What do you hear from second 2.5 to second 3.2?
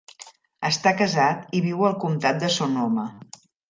Sonoma.